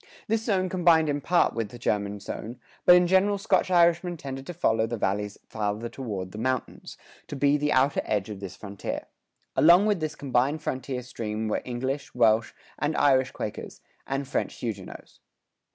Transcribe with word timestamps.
This 0.27 0.43
zone 0.45 0.67
combined 0.67 1.09
in 1.09 1.21
part 1.21 1.53
with 1.53 1.69
the 1.69 1.77
German 1.77 2.19
zone, 2.19 2.59
but 2.85 2.95
in 2.95 3.05
general 3.05 3.37
Scotch 3.37 3.69
Irishmen 3.69 4.17
tended 4.17 4.47
to 4.47 4.53
follow 4.55 4.87
the 4.87 4.97
valleys 4.97 5.37
farther 5.47 5.89
toward 5.89 6.31
the 6.31 6.39
mountains, 6.39 6.97
to 7.27 7.35
be 7.35 7.55
the 7.55 7.71
outer 7.71 8.01
edge 8.03 8.27
of 8.27 8.39
this 8.39 8.55
frontier. 8.55 9.05
Along 9.55 9.85
with 9.85 9.99
this 9.99 10.15
combined 10.15 10.63
frontier 10.63 11.03
stream 11.03 11.47
were 11.47 11.61
English, 11.65 12.15
Welsh 12.15 12.51
and 12.79 12.97
Irish 12.97 13.29
Quakers, 13.29 13.81
and 14.07 14.27
French 14.27 14.55
Huguenots. 14.55 15.19